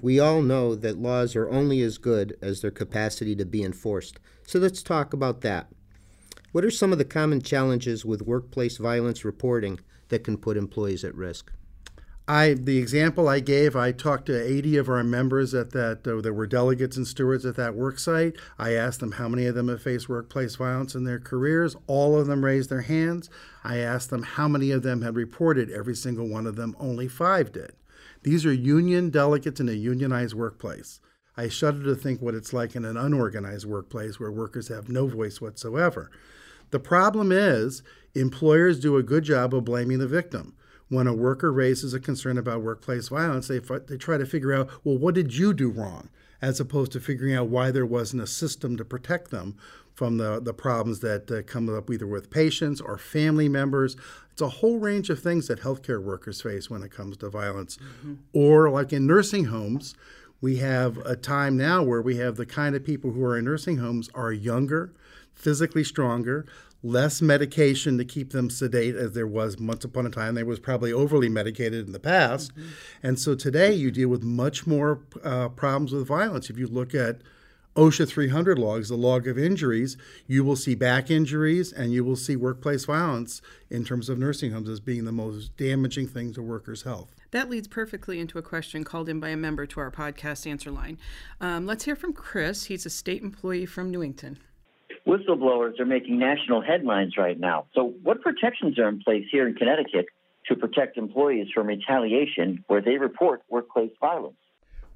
We 0.00 0.20
all 0.20 0.42
know 0.42 0.74
that 0.76 0.98
laws 0.98 1.34
are 1.34 1.50
only 1.50 1.80
as 1.80 1.98
good 1.98 2.36
as 2.40 2.60
their 2.60 2.70
capacity 2.70 3.34
to 3.36 3.44
be 3.44 3.62
enforced. 3.62 4.18
So 4.46 4.58
let's 4.58 4.82
talk 4.82 5.12
about 5.12 5.40
that. 5.40 5.68
What 6.54 6.64
are 6.64 6.70
some 6.70 6.92
of 6.92 6.98
the 6.98 7.04
common 7.04 7.42
challenges 7.42 8.04
with 8.04 8.22
workplace 8.22 8.76
violence 8.76 9.24
reporting 9.24 9.80
that 10.06 10.22
can 10.22 10.36
put 10.38 10.56
employees 10.56 11.02
at 11.02 11.12
risk? 11.16 11.50
I 12.28 12.54
the 12.54 12.78
example 12.78 13.28
I 13.28 13.40
gave, 13.40 13.74
I 13.74 13.90
talked 13.90 14.26
to 14.26 14.40
80 14.40 14.76
of 14.76 14.88
our 14.88 15.02
members 15.02 15.52
at 15.52 15.72
that 15.72 16.06
uh, 16.06 16.20
there 16.20 16.32
were 16.32 16.46
delegates 16.46 16.96
and 16.96 17.08
stewards 17.08 17.44
at 17.44 17.56
that 17.56 17.74
work 17.74 17.98
site. 17.98 18.36
I 18.56 18.74
asked 18.74 19.00
them 19.00 19.10
how 19.10 19.28
many 19.28 19.46
of 19.46 19.56
them 19.56 19.66
have 19.66 19.82
faced 19.82 20.08
workplace 20.08 20.54
violence 20.54 20.94
in 20.94 21.02
their 21.02 21.18
careers. 21.18 21.74
All 21.88 22.16
of 22.16 22.28
them 22.28 22.44
raised 22.44 22.70
their 22.70 22.82
hands. 22.82 23.28
I 23.64 23.78
asked 23.78 24.10
them 24.10 24.22
how 24.22 24.46
many 24.46 24.70
of 24.70 24.84
them 24.84 25.02
had 25.02 25.16
reported. 25.16 25.72
Every 25.72 25.96
single 25.96 26.28
one 26.28 26.46
of 26.46 26.54
them, 26.54 26.76
only 26.78 27.08
5 27.08 27.50
did. 27.50 27.72
These 28.22 28.46
are 28.46 28.52
union 28.52 29.10
delegates 29.10 29.58
in 29.58 29.68
a 29.68 29.72
unionized 29.72 30.34
workplace. 30.34 31.00
I 31.36 31.48
shudder 31.48 31.82
to 31.82 31.96
think 31.96 32.22
what 32.22 32.36
it's 32.36 32.52
like 32.52 32.76
in 32.76 32.84
an 32.84 32.96
unorganized 32.96 33.66
workplace 33.66 34.20
where 34.20 34.30
workers 34.30 34.68
have 34.68 34.88
no 34.88 35.08
voice 35.08 35.40
whatsoever. 35.40 36.12
The 36.74 36.80
problem 36.80 37.30
is, 37.30 37.84
employers 38.16 38.80
do 38.80 38.96
a 38.96 39.02
good 39.04 39.22
job 39.22 39.54
of 39.54 39.64
blaming 39.64 40.00
the 40.00 40.08
victim. 40.08 40.56
When 40.88 41.06
a 41.06 41.14
worker 41.14 41.52
raises 41.52 41.94
a 41.94 42.00
concern 42.00 42.36
about 42.36 42.62
workplace 42.62 43.06
violence, 43.10 43.46
they, 43.46 43.60
they 43.60 43.96
try 43.96 44.18
to 44.18 44.26
figure 44.26 44.52
out, 44.52 44.68
well, 44.82 44.98
what 44.98 45.14
did 45.14 45.36
you 45.36 45.54
do 45.54 45.70
wrong? 45.70 46.08
As 46.42 46.58
opposed 46.58 46.90
to 46.90 46.98
figuring 46.98 47.32
out 47.32 47.46
why 47.46 47.70
there 47.70 47.86
wasn't 47.86 48.24
a 48.24 48.26
system 48.26 48.76
to 48.76 48.84
protect 48.84 49.30
them 49.30 49.56
from 49.92 50.16
the, 50.16 50.40
the 50.40 50.52
problems 50.52 50.98
that 50.98 51.30
uh, 51.30 51.42
come 51.42 51.68
up 51.68 51.88
either 51.92 52.08
with 52.08 52.28
patients 52.28 52.80
or 52.80 52.98
family 52.98 53.48
members. 53.48 53.96
It's 54.32 54.42
a 54.42 54.48
whole 54.48 54.80
range 54.80 55.10
of 55.10 55.20
things 55.20 55.46
that 55.46 55.60
healthcare 55.60 56.02
workers 56.02 56.42
face 56.42 56.68
when 56.68 56.82
it 56.82 56.90
comes 56.90 57.16
to 57.18 57.30
violence. 57.30 57.76
Mm-hmm. 57.76 58.14
Or, 58.32 58.68
like 58.68 58.92
in 58.92 59.06
nursing 59.06 59.44
homes, 59.44 59.94
we 60.40 60.56
have 60.56 60.98
a 61.06 61.14
time 61.14 61.56
now 61.56 61.84
where 61.84 62.02
we 62.02 62.16
have 62.16 62.34
the 62.34 62.44
kind 62.46 62.74
of 62.74 62.82
people 62.82 63.12
who 63.12 63.24
are 63.24 63.38
in 63.38 63.44
nursing 63.44 63.76
homes 63.76 64.10
are 64.12 64.32
younger, 64.32 64.92
physically 65.34 65.84
stronger, 65.84 66.46
less 66.82 67.22
medication 67.22 67.96
to 67.98 68.04
keep 68.04 68.32
them 68.32 68.50
sedate 68.50 68.94
as 68.94 69.12
there 69.12 69.26
was 69.26 69.56
once 69.58 69.84
upon 69.84 70.06
a 70.06 70.10
time. 70.10 70.34
There 70.34 70.44
was 70.44 70.60
probably 70.60 70.92
overly 70.92 71.28
medicated 71.28 71.86
in 71.86 71.92
the 71.92 71.98
past. 71.98 72.54
Mm-hmm. 72.54 72.68
And 73.02 73.18
so 73.18 73.34
today 73.34 73.72
you 73.72 73.90
deal 73.90 74.08
with 74.08 74.22
much 74.22 74.66
more 74.66 75.00
uh, 75.24 75.48
problems 75.48 75.92
with 75.92 76.06
violence. 76.06 76.50
If 76.50 76.58
you 76.58 76.66
look 76.66 76.94
at 76.94 77.22
OSHA 77.74 78.08
300 78.08 78.58
logs, 78.58 78.88
the 78.88 78.96
log 78.96 79.26
of 79.26 79.36
injuries, 79.36 79.96
you 80.28 80.44
will 80.44 80.54
see 80.56 80.74
back 80.76 81.10
injuries 81.10 81.72
and 81.72 81.92
you 81.92 82.04
will 82.04 82.16
see 82.16 82.36
workplace 82.36 82.84
violence 82.84 83.42
in 83.68 83.84
terms 83.84 84.08
of 84.08 84.18
nursing 84.18 84.52
homes 84.52 84.68
as 84.68 84.78
being 84.78 85.04
the 85.04 85.12
most 85.12 85.56
damaging 85.56 86.06
thing 86.06 86.32
to 86.34 86.42
workers' 86.42 86.82
health. 86.82 87.14
That 87.32 87.50
leads 87.50 87.66
perfectly 87.66 88.20
into 88.20 88.38
a 88.38 88.42
question 88.42 88.84
called 88.84 89.08
in 89.08 89.18
by 89.18 89.30
a 89.30 89.36
member 89.36 89.66
to 89.66 89.80
our 89.80 89.90
podcast 89.90 90.48
answer 90.48 90.70
line. 90.70 90.98
Um, 91.40 91.66
let's 91.66 91.84
hear 91.84 91.96
from 91.96 92.12
Chris. 92.12 92.66
He's 92.66 92.86
a 92.86 92.90
state 92.90 93.22
employee 93.22 93.66
from 93.66 93.90
Newington. 93.90 94.38
Whistleblowers 95.06 95.78
are 95.80 95.84
making 95.84 96.18
national 96.18 96.62
headlines 96.62 97.16
right 97.18 97.38
now. 97.38 97.66
So, 97.74 97.94
what 98.02 98.22
protections 98.22 98.78
are 98.78 98.88
in 98.88 99.00
place 99.00 99.26
here 99.30 99.46
in 99.46 99.54
Connecticut 99.54 100.06
to 100.46 100.56
protect 100.56 100.96
employees 100.96 101.48
from 101.52 101.66
retaliation 101.66 102.64
where 102.68 102.80
they 102.80 102.96
report 102.96 103.42
workplace 103.48 103.92
violence? 104.00 104.36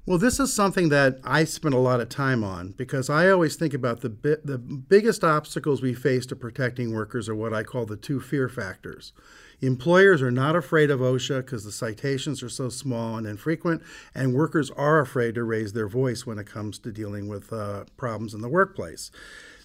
Well, 0.05 0.17
this 0.17 0.39
is 0.39 0.51
something 0.51 0.89
that 0.89 1.19
I 1.23 1.43
spend 1.43 1.75
a 1.75 1.79
lot 1.79 1.99
of 1.99 2.09
time 2.09 2.43
on 2.43 2.71
because 2.71 3.11
I 3.11 3.29
always 3.29 3.55
think 3.55 3.75
about 3.75 4.01
the 4.01 4.09
bi- 4.09 4.37
the 4.43 4.57
biggest 4.57 5.23
obstacles 5.23 5.83
we 5.83 5.93
face 5.93 6.25
to 6.27 6.35
protecting 6.35 6.93
workers 6.93 7.29
are 7.29 7.35
what 7.35 7.53
I 7.53 7.61
call 7.61 7.85
the 7.85 7.95
two 7.95 8.19
fear 8.19 8.49
factors. 8.49 9.13
Employers 9.61 10.23
are 10.23 10.31
not 10.31 10.55
afraid 10.55 10.89
of 10.89 11.01
OSHA 11.01 11.45
because 11.45 11.65
the 11.65 11.71
citations 11.71 12.41
are 12.41 12.49
so 12.49 12.69
small 12.69 13.17
and 13.17 13.27
infrequent, 13.27 13.83
and 14.15 14.33
workers 14.33 14.71
are 14.71 14.99
afraid 14.99 15.35
to 15.35 15.43
raise 15.43 15.73
their 15.73 15.87
voice 15.87 16.25
when 16.25 16.39
it 16.39 16.47
comes 16.47 16.79
to 16.79 16.91
dealing 16.91 17.27
with 17.27 17.53
uh, 17.53 17.83
problems 17.95 18.33
in 18.33 18.41
the 18.41 18.49
workplace. 18.49 19.11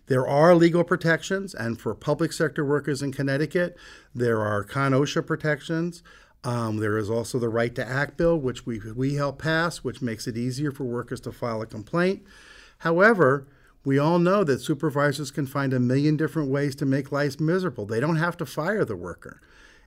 There 0.07 0.27
are 0.27 0.55
legal 0.55 0.85
protections, 0.85 1.55
and 1.55 1.81
for 1.81 1.95
public 1.95 2.33
sector 2.33 2.65
workers 2.65 3.01
in 3.03 3.13
Connecticut, 3.13 3.77
there 4.15 4.43
are 4.43 4.63
CONN-OSHA 4.63 5.27
protections. 5.27 6.03
Um, 6.43 6.77
there 6.77 6.99
is 6.99 7.09
also 7.09 7.39
the 7.39 7.49
Right 7.49 7.75
to 7.75 7.89
Act 7.89 8.19
bill, 8.19 8.39
which 8.39 8.67
we, 8.67 8.79
we 8.95 9.15
help 9.15 9.39
pass, 9.39 9.79
which 9.79 10.03
makes 10.03 10.27
it 10.27 10.37
easier 10.37 10.71
for 10.71 10.85
workers 10.85 11.21
to 11.21 11.33
file 11.33 11.63
a 11.63 11.67
complaint. 11.67 12.23
However, 12.79 13.47
we 13.83 13.99
all 13.99 14.19
know 14.19 14.45
that 14.45 14.61
supervisors 14.61 15.31
can 15.31 15.47
find 15.47 15.73
a 15.73 15.81
million 15.81 16.17
different 16.19 16.51
ways 16.51 16.75
to 16.77 16.87
make 16.87 17.11
life 17.11 17.41
miserable. 17.41 17.87
They 17.87 18.01
don't 18.01 18.17
have 18.17 18.37
to 18.39 18.47
fire 18.47 18.85
the 18.85 18.97
worker. 18.97 19.41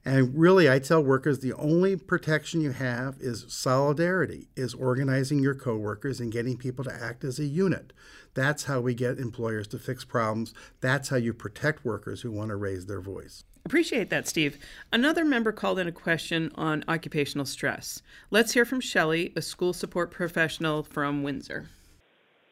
And 0.08 0.40
really, 0.40 0.72
I 0.72 0.80
tell 0.80 1.04
workers 1.04 1.40
the 1.40 1.52
only 1.52 1.98
protection 1.98 2.62
you 2.62 2.72
have 2.72 3.18
is 3.20 3.44
solidarity, 3.50 4.48
is 4.56 4.74
organizing 4.74 5.40
your 5.40 5.54
coworkers 5.54 6.22
and 6.22 6.32
getting 6.32 6.56
people 6.56 6.86
to 6.86 6.94
act 6.94 7.26
as 7.26 7.40
a 7.40 7.46
unit. 7.46 7.92
That's 8.34 8.64
how 8.64 8.80
we 8.80 8.94
get 8.94 9.20
employers 9.20 9.68
to 9.68 9.78
fix 9.78 10.06
problems. 10.06 10.54
That's 10.80 11.10
how 11.10 11.18
you 11.18 11.34
protect 11.34 11.84
workers 11.84 12.22
who 12.22 12.32
want 12.32 12.52
to 12.52 12.56
raise 12.56 12.86
their 12.86 13.02
voice. 13.02 13.44
Appreciate 13.66 14.10
that, 14.10 14.30
Steve. 14.30 14.58
Another 14.94 15.26
member 15.26 15.52
called 15.52 15.78
in 15.78 15.90
a 15.90 15.92
question 15.92 16.54
on 16.56 16.86
occupational 16.88 17.46
stress. 17.46 18.02
Let's 18.32 18.54
hear 18.54 18.64
from 18.64 18.80
Shelley, 18.80 19.34
a 19.36 19.42
school 19.42 19.74
support 19.74 20.12
professional 20.12 20.84
from 20.84 21.22
Windsor. 21.22 21.66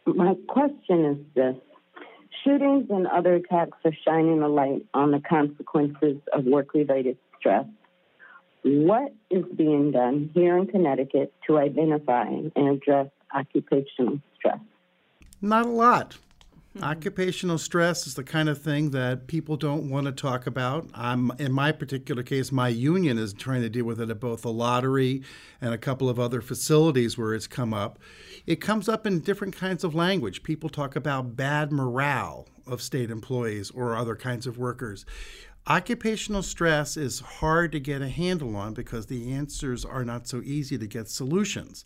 My 0.05 0.35
question 0.49 1.05
is 1.05 1.17
this 1.35 1.55
Shootings 2.43 2.87
and 2.89 3.07
other 3.07 3.35
attacks 3.35 3.77
are 3.85 3.95
shining 4.05 4.41
a 4.41 4.49
light 4.49 4.85
on 4.93 5.11
the 5.11 5.21
consequences 5.21 6.17
of 6.33 6.43
work 6.43 6.73
related 6.73 7.17
stress. 7.45 7.65
What 8.63 9.13
is 9.29 9.45
being 9.55 9.91
done 9.91 10.31
here 10.33 10.57
in 10.57 10.65
Connecticut 10.65 11.31
to 11.47 11.59
identify 11.59 12.25
and 12.27 12.51
address 12.55 13.07
occupational 13.33 14.19
stress? 14.35 14.57
Not 15.41 15.67
a 15.67 15.69
lot. 15.69 16.17
Occupational 16.81 17.57
stress 17.57 18.05
is 18.05 18.15
the 18.15 18.23
kind 18.23 18.49
of 18.49 18.61
thing 18.61 18.89
that 18.89 19.27
people 19.27 19.55
don't 19.55 19.89
want 19.89 20.07
to 20.07 20.11
talk 20.11 20.45
about. 20.45 20.89
I'm, 20.93 21.31
in 21.39 21.53
my 21.53 21.71
particular 21.71 22.21
case, 22.21 22.51
my 22.51 22.67
union 22.67 23.17
is 23.17 23.31
trying 23.33 23.61
to 23.61 23.69
deal 23.69 23.85
with 23.85 24.01
it 24.01 24.09
at 24.09 24.19
both 24.19 24.41
the 24.41 24.51
lottery 24.51 25.23
and 25.61 25.73
a 25.73 25.77
couple 25.77 26.09
of 26.09 26.19
other 26.19 26.41
facilities 26.41 27.17
where 27.17 27.33
it's 27.33 27.47
come 27.47 27.73
up. 27.73 27.97
It 28.45 28.57
comes 28.57 28.89
up 28.89 29.07
in 29.07 29.21
different 29.21 29.55
kinds 29.55 29.85
of 29.85 29.95
language. 29.95 30.43
People 30.43 30.67
talk 30.69 30.97
about 30.97 31.37
bad 31.37 31.71
morale 31.71 32.45
of 32.67 32.81
state 32.81 33.09
employees 33.09 33.71
or 33.71 33.95
other 33.95 34.15
kinds 34.15 34.45
of 34.45 34.57
workers. 34.57 35.05
Occupational 35.67 36.43
stress 36.43 36.95
is 36.95 37.19
hard 37.19 37.71
to 37.71 37.79
get 37.79 38.01
a 38.01 38.09
handle 38.09 38.55
on 38.55 38.73
because 38.73 39.07
the 39.07 39.31
answers 39.33 39.83
are 39.83 40.05
not 40.05 40.27
so 40.27 40.41
easy 40.43 40.77
to 40.77 40.85
get 40.85 41.09
solutions 41.09 41.83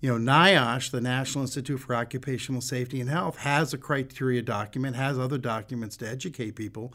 you 0.00 0.16
know, 0.16 0.32
NIOSH, 0.32 0.92
the 0.92 1.00
National 1.00 1.42
Institute 1.42 1.80
for 1.80 1.94
Occupational 1.94 2.60
Safety 2.60 3.00
and 3.00 3.10
Health, 3.10 3.38
has 3.38 3.74
a 3.74 3.78
criteria 3.78 4.42
document, 4.42 4.94
has 4.94 5.18
other 5.18 5.38
documents 5.38 5.96
to 5.96 6.08
educate 6.08 6.52
people. 6.52 6.94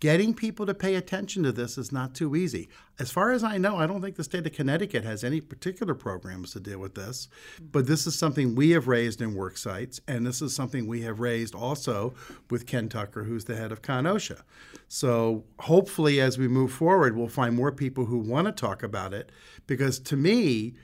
Getting 0.00 0.32
people 0.32 0.64
to 0.64 0.72
pay 0.72 0.94
attention 0.94 1.42
to 1.42 1.52
this 1.52 1.76
is 1.76 1.92
not 1.92 2.14
too 2.14 2.34
easy. 2.34 2.70
As 2.98 3.10
far 3.10 3.32
as 3.32 3.44
I 3.44 3.58
know, 3.58 3.76
I 3.76 3.86
don't 3.86 4.00
think 4.00 4.16
the 4.16 4.24
state 4.24 4.46
of 4.46 4.54
Connecticut 4.54 5.04
has 5.04 5.22
any 5.22 5.42
particular 5.42 5.94
programs 5.94 6.52
to 6.52 6.60
deal 6.60 6.78
with 6.78 6.94
this, 6.94 7.28
but 7.60 7.86
this 7.86 8.06
is 8.06 8.18
something 8.18 8.54
we 8.54 8.70
have 8.70 8.88
raised 8.88 9.20
in 9.20 9.34
work 9.34 9.58
sites, 9.58 10.00
and 10.08 10.26
this 10.26 10.40
is 10.40 10.54
something 10.54 10.86
we 10.86 11.02
have 11.02 11.20
raised 11.20 11.54
also 11.54 12.14
with 12.48 12.66
Ken 12.66 12.88
Tucker, 12.88 13.24
who's 13.24 13.44
the 13.44 13.56
head 13.56 13.72
of 13.72 13.82
CONN-OSHA. 13.82 14.40
So 14.88 15.44
hopefully, 15.58 16.18
as 16.18 16.38
we 16.38 16.48
move 16.48 16.72
forward, 16.72 17.14
we'll 17.14 17.28
find 17.28 17.54
more 17.54 17.70
people 17.70 18.06
who 18.06 18.18
want 18.18 18.46
to 18.46 18.52
talk 18.52 18.82
about 18.82 19.12
it, 19.12 19.30
because 19.66 19.98
to 19.98 20.16
me, 20.16 20.76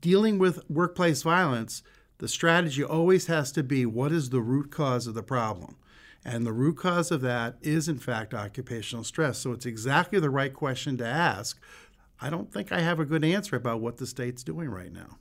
dealing 0.00 0.38
with 0.38 0.70
workplace 0.70 1.22
violence, 1.22 1.82
the 2.18 2.28
strategy 2.28 2.84
always 2.84 3.26
has 3.26 3.50
to 3.50 3.64
be 3.64 3.84
what 3.84 4.12
is 4.12 4.30
the 4.30 4.40
root 4.40 4.70
cause 4.70 5.08
of 5.08 5.14
the 5.14 5.22
problem? 5.24 5.76
And 6.24 6.46
the 6.46 6.52
root 6.52 6.76
cause 6.76 7.10
of 7.10 7.20
that 7.22 7.56
is, 7.62 7.88
in 7.88 7.98
fact, 7.98 8.32
occupational 8.32 9.04
stress. 9.04 9.38
So 9.38 9.52
it's 9.52 9.66
exactly 9.66 10.20
the 10.20 10.30
right 10.30 10.54
question 10.54 10.96
to 10.98 11.06
ask. 11.06 11.60
I 12.20 12.30
don't 12.30 12.52
think 12.52 12.70
I 12.70 12.80
have 12.80 13.00
a 13.00 13.04
good 13.04 13.24
answer 13.24 13.56
about 13.56 13.80
what 13.80 13.96
the 13.96 14.06
state's 14.06 14.44
doing 14.44 14.68
right 14.68 14.92
now. 14.92 15.18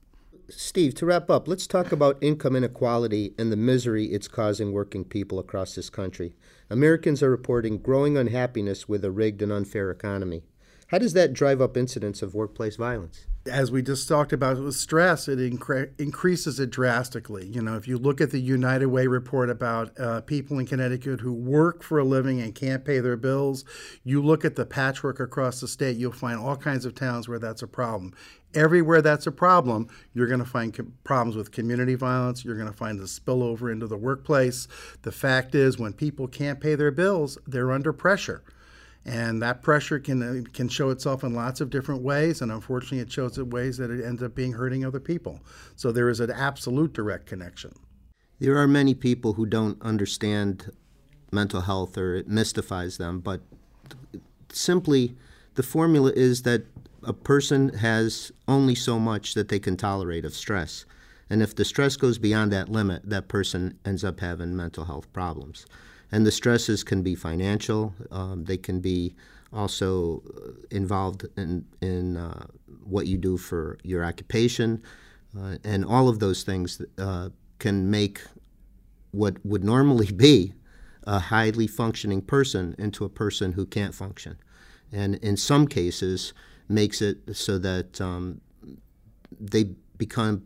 Steve, 0.49 0.93
to 0.95 1.05
wrap 1.05 1.29
up, 1.29 1.47
let's 1.47 1.65
talk 1.65 1.91
about 1.91 2.21
income 2.21 2.55
inequality 2.55 3.33
and 3.39 3.51
the 3.51 3.57
misery 3.57 4.05
it's 4.05 4.27
causing 4.27 4.71
working 4.71 5.05
people 5.05 5.39
across 5.39 5.75
this 5.75 5.89
country. 5.89 6.35
Americans 6.69 7.23
are 7.23 7.31
reporting 7.31 7.77
growing 7.77 8.17
unhappiness 8.17 8.87
with 8.87 9.03
a 9.05 9.11
rigged 9.11 9.41
and 9.41 9.51
unfair 9.51 9.89
economy. 9.89 10.43
How 10.87 10.97
does 10.97 11.13
that 11.13 11.33
drive 11.33 11.61
up 11.61 11.77
incidents 11.77 12.21
of 12.21 12.35
workplace 12.35 12.75
violence? 12.75 13.25
As 13.47 13.71
we 13.71 13.81
just 13.81 14.07
talked 14.07 14.33
about 14.33 14.59
with 14.59 14.75
stress, 14.75 15.27
it 15.27 15.39
incre- 15.39 15.89
increases 15.99 16.59
it 16.59 16.69
drastically. 16.69 17.47
You 17.47 17.61
know, 17.61 17.75
if 17.75 17.87
you 17.87 17.97
look 17.97 18.21
at 18.21 18.29
the 18.29 18.39
United 18.39 18.87
Way 18.87 19.07
report 19.07 19.49
about 19.49 19.99
uh, 19.99 20.21
people 20.21 20.59
in 20.59 20.67
Connecticut 20.67 21.21
who 21.21 21.33
work 21.33 21.81
for 21.81 21.97
a 21.97 22.03
living 22.03 22.39
and 22.39 22.53
can't 22.53 22.85
pay 22.85 22.99
their 22.99 23.17
bills, 23.17 23.65
you 24.03 24.21
look 24.21 24.45
at 24.45 24.55
the 24.55 24.65
patchwork 24.65 25.19
across 25.19 25.59
the 25.59 25.67
state, 25.67 25.97
you'll 25.97 26.11
find 26.11 26.39
all 26.39 26.55
kinds 26.55 26.85
of 26.85 26.93
towns 26.93 27.27
where 27.27 27.39
that's 27.39 27.63
a 27.63 27.67
problem. 27.67 28.13
Everywhere 28.53 29.01
that's 29.01 29.27
a 29.27 29.31
problem, 29.31 29.87
you're 30.13 30.27
going 30.27 30.39
to 30.39 30.45
find 30.45 30.73
com- 30.73 30.93
problems 31.03 31.35
with 31.35 31.51
community 31.51 31.95
violence. 31.95 32.45
You're 32.45 32.57
going 32.57 32.71
to 32.71 32.77
find 32.77 32.99
the 32.99 33.05
spillover 33.05 33.71
into 33.71 33.87
the 33.87 33.97
workplace. 33.97 34.67
The 35.01 35.11
fact 35.11 35.55
is, 35.55 35.79
when 35.79 35.93
people 35.93 36.27
can't 36.27 36.59
pay 36.59 36.75
their 36.75 36.91
bills, 36.91 37.37
they're 37.47 37.71
under 37.71 37.93
pressure 37.93 38.43
and 39.05 39.41
that 39.41 39.61
pressure 39.61 39.99
can 39.99 40.21
uh, 40.21 40.49
can 40.53 40.69
show 40.69 40.89
itself 40.89 41.23
in 41.23 41.33
lots 41.33 41.61
of 41.61 41.69
different 41.69 42.01
ways 42.01 42.41
and 42.41 42.51
unfortunately 42.51 42.99
it 42.99 43.11
shows 43.11 43.37
in 43.37 43.49
ways 43.49 43.77
that 43.77 43.89
it 43.89 44.03
ends 44.03 44.21
up 44.21 44.35
being 44.35 44.53
hurting 44.53 44.85
other 44.85 44.99
people. 44.99 45.39
So 45.75 45.91
there 45.91 46.09
is 46.09 46.19
an 46.19 46.31
absolute 46.31 46.93
direct 46.93 47.25
connection. 47.25 47.73
There 48.39 48.57
are 48.57 48.67
many 48.67 48.93
people 48.93 49.33
who 49.33 49.45
don't 49.45 49.81
understand 49.81 50.71
mental 51.31 51.61
health 51.61 51.97
or 51.97 52.15
it 52.15 52.27
mystifies 52.27 52.97
them 52.97 53.19
but 53.19 53.41
simply 54.51 55.15
the 55.55 55.63
formula 55.63 56.11
is 56.15 56.43
that 56.43 56.63
a 57.03 57.13
person 57.13 57.69
has 57.69 58.31
only 58.47 58.75
so 58.75 58.99
much 58.99 59.33
that 59.33 59.47
they 59.47 59.59
can 59.59 59.75
tolerate 59.75 60.25
of 60.25 60.35
stress. 60.35 60.85
And 61.29 61.41
if 61.41 61.55
the 61.55 61.65
stress 61.65 61.95
goes 61.95 62.19
beyond 62.19 62.51
that 62.51 62.69
limit 62.69 63.09
that 63.09 63.27
person 63.27 63.79
ends 63.83 64.03
up 64.03 64.19
having 64.19 64.55
mental 64.55 64.85
health 64.85 65.11
problems 65.11 65.65
and 66.11 66.25
the 66.25 66.31
stresses 66.31 66.83
can 66.83 67.01
be 67.01 67.15
financial. 67.15 67.93
Um, 68.11 68.43
they 68.45 68.57
can 68.57 68.81
be 68.81 69.15
also 69.53 70.23
uh, 70.35 70.51
involved 70.69 71.25
in 71.37 71.65
in 71.81 72.17
uh, 72.17 72.45
what 72.83 73.07
you 73.07 73.17
do 73.17 73.37
for 73.37 73.77
your 73.83 74.03
occupation, 74.03 74.81
uh, 75.37 75.57
and 75.63 75.85
all 75.85 76.09
of 76.09 76.19
those 76.19 76.43
things 76.43 76.81
uh, 76.97 77.29
can 77.59 77.89
make 77.89 78.21
what 79.11 79.37
would 79.45 79.63
normally 79.63 80.11
be 80.27 80.53
a 81.07 81.19
highly 81.19 81.67
functioning 81.67 82.21
person 82.21 82.75
into 82.77 83.03
a 83.05 83.09
person 83.09 83.53
who 83.53 83.65
can't 83.65 83.95
function, 83.95 84.37
and 84.91 85.15
in 85.15 85.37
some 85.37 85.67
cases 85.67 86.33
makes 86.69 87.01
it 87.01 87.17
so 87.33 87.57
that 87.57 87.99
um, 87.99 88.39
they 89.39 89.65
become 89.97 90.43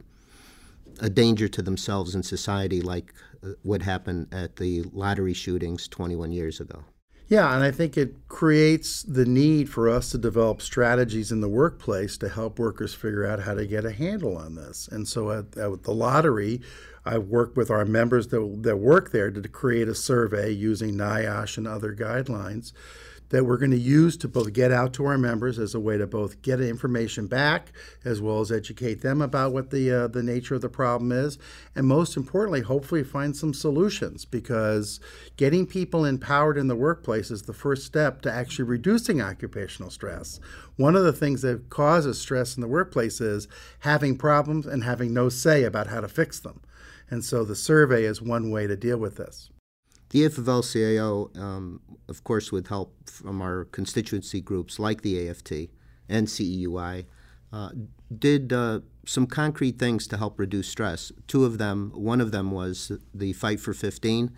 a 1.00 1.10
danger 1.10 1.48
to 1.48 1.62
themselves 1.62 2.16
and 2.16 2.26
society, 2.26 2.82
like 2.82 3.14
uh, 3.44 3.50
what 3.64 3.82
happened 3.82 4.28
at 4.32 4.56
the 4.58 4.84
lottery 4.94 5.34
shootings 5.34 5.88
21 5.88 6.32
years 6.32 6.60
ago. 6.60 6.84
Yeah, 7.28 7.56
and 7.56 7.64
I 7.64 7.72
think 7.72 7.98
it 7.98 8.28
creates 8.28 9.02
the 9.02 9.26
need 9.26 9.68
for 9.68 9.90
us 9.90 10.12
to 10.12 10.18
develop 10.20 10.62
strategies 10.62 11.32
in 11.32 11.42
the 11.42 11.50
workplace 11.50 12.18
to 12.20 12.30
help 12.30 12.60
workers 12.60 12.94
figure 12.94 13.26
out 13.26 13.40
how 13.40 13.56
to 13.56 13.66
get 13.66 13.84
a 13.84 13.92
handle 13.92 14.38
on 14.38 14.54
this. 14.54 14.88
And 14.92 15.08
so 15.08 15.32
at, 15.32 15.58
at 15.58 15.84
the 15.84 15.94
lottery, 15.94 16.62
I 17.04 17.18
worked 17.18 17.58
with 17.58 17.72
our 17.72 17.84
members 17.84 18.28
that, 18.28 18.60
that 18.62 18.78
work 18.78 19.12
there 19.12 19.32
to 19.32 19.50
create 19.50 19.88
a 19.88 19.96
survey 19.96 20.52
using 20.52 20.96
NIOSH 20.96 21.58
and 21.58 21.68
other 21.68 21.96
guidelines 21.96 22.74
that 23.30 23.46
we're 23.46 23.58
going 23.58 23.72
to 23.72 23.78
use 23.78 24.18
to 24.18 24.28
both 24.28 24.54
get 24.54 24.72
out 24.72 24.94
to 24.94 25.06
our 25.06 25.18
members 25.18 25.60
as 25.60 25.74
a 25.74 25.80
way 25.80 25.98
to 25.98 26.08
both 26.08 26.42
get 26.42 26.60
information 26.62 27.28
back 27.28 27.72
as 28.04 28.22
well 28.22 28.40
as 28.40 28.52
educate 28.52 29.02
them 29.02 29.22
about 29.22 29.54
what 29.54 29.72
the 29.72 29.92
uh, 29.92 30.08
the 30.08 30.24
nature 30.24 30.56
of 30.56 30.62
the 30.62 30.70
problem 30.70 31.12
is, 31.12 31.38
and 31.76 31.88
most 31.88 32.18
importantly, 32.18 32.62
hopefully 32.62 33.04
find 33.04 33.36
some 33.36 33.54
solutions 33.54 34.26
because 34.26 35.00
getting 35.38 35.66
people 35.66 36.06
empowered 36.06 36.58
in 36.58 36.68
the 36.68 36.76
workplace 36.76 37.32
is 37.32 37.44
the 37.44 37.54
first 37.54 37.86
step 37.86 38.22
to 38.22 38.32
actually 38.32 38.66
reducing 38.66 39.22
occupational 39.22 39.90
stress. 39.90 40.40
One 40.78 40.96
of 40.96 41.04
the 41.04 41.14
things 41.14 41.42
that 41.42 41.70
causes 41.70 42.20
stress 42.20 42.56
in 42.56 42.62
the 42.62 42.68
workplace 42.68 43.22
is 43.22 43.48
having 43.80 44.18
problems 44.18 44.66
and 44.66 44.84
having 44.84 45.14
no 45.14 45.30
say 45.30 45.64
about 45.64 45.88
how 45.88 46.02
to 46.02 46.08
fix 46.08 46.40
them. 46.40 46.62
And 47.10 47.24
so 47.24 47.44
the 47.44 47.56
survey 47.56 48.04
is 48.04 48.22
one 48.22 48.50
way 48.52 48.68
to 48.68 48.76
deal 48.76 48.98
with 48.98 49.16
this. 49.16 49.50
The 50.16 50.24
AFL-CIO, 50.30 51.32
um, 51.36 51.82
of 52.08 52.24
course, 52.24 52.50
with 52.50 52.70
help 52.70 53.10
from 53.10 53.42
our 53.42 53.66
constituency 53.66 54.40
groups 54.40 54.80
like 54.80 55.02
the 55.02 55.28
AFT 55.28 55.68
and 56.08 56.28
CSEA, 56.28 57.04
uh, 57.52 57.70
did 58.18 58.54
uh, 58.54 58.80
some 59.06 59.28
concrete 59.28 59.78
things 59.78 60.08
to 60.08 60.16
help 60.16 60.40
reduce 60.40 60.70
stress. 60.70 61.12
Two 61.28 61.44
of 61.44 61.58
them, 61.58 61.92
one 61.94 62.22
of 62.22 62.32
them 62.32 62.52
was 62.52 62.94
the 63.14 63.34
Fight 63.34 63.60
for 63.60 63.74
15, 63.74 64.32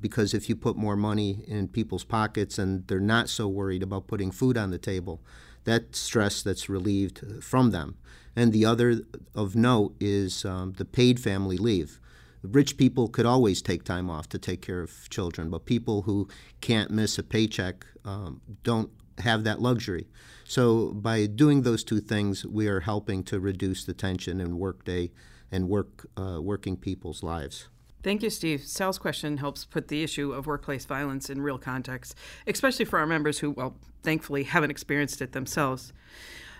because 0.00 0.34
if 0.34 0.48
you 0.48 0.54
put 0.54 0.76
more 0.76 0.94
money 0.94 1.44
in 1.48 1.66
people's 1.66 2.04
pockets 2.04 2.56
and 2.56 2.86
they're 2.86 3.00
not 3.00 3.28
so 3.28 3.48
worried 3.48 3.82
about 3.82 4.06
putting 4.06 4.30
food 4.30 4.56
on 4.56 4.70
the 4.70 4.78
table, 4.78 5.20
that 5.64 5.96
stress 5.96 6.42
that's 6.42 6.68
relieved 6.68 7.42
from 7.42 7.72
them. 7.72 7.96
And 8.36 8.52
the 8.52 8.64
other 8.66 9.00
of 9.34 9.56
note 9.56 9.96
is 9.98 10.44
um, 10.44 10.74
the 10.74 10.84
paid 10.84 11.18
family 11.18 11.56
leave. 11.56 11.98
Rich 12.44 12.76
people 12.76 13.08
could 13.08 13.26
always 13.26 13.62
take 13.62 13.84
time 13.84 14.10
off 14.10 14.28
to 14.28 14.38
take 14.38 14.60
care 14.60 14.80
of 14.80 15.08
children, 15.08 15.50
but 15.50 15.64
people 15.64 16.02
who 16.02 16.28
can't 16.60 16.90
miss 16.90 17.18
a 17.18 17.22
paycheck 17.22 17.86
um, 18.04 18.40
don't 18.62 18.90
have 19.18 19.44
that 19.44 19.60
luxury. 19.60 20.06
So 20.44 20.92
by 20.92 21.26
doing 21.26 21.62
those 21.62 21.82
two 21.82 22.00
things, 22.00 22.44
we 22.44 22.68
are 22.68 22.80
helping 22.80 23.22
to 23.24 23.40
reduce 23.40 23.84
the 23.84 23.94
tension 23.94 24.40
in 24.40 24.58
workday 24.58 25.10
and 25.50 25.68
work 25.68 26.06
uh, 26.16 26.40
working 26.42 26.76
people's 26.76 27.22
lives. 27.22 27.68
Thank 28.02 28.22
you, 28.22 28.28
Steve. 28.28 28.62
Sal's 28.62 28.98
question 28.98 29.38
helps 29.38 29.64
put 29.64 29.88
the 29.88 30.02
issue 30.02 30.32
of 30.32 30.46
workplace 30.46 30.84
violence 30.84 31.30
in 31.30 31.40
real 31.40 31.56
context, 31.56 32.14
especially 32.46 32.84
for 32.84 32.98
our 32.98 33.06
members 33.06 33.38
who, 33.38 33.52
well, 33.52 33.76
thankfully 34.02 34.42
haven't 34.42 34.70
experienced 34.70 35.22
it 35.22 35.32
themselves. 35.32 35.94